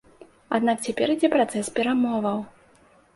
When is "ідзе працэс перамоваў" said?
1.15-2.41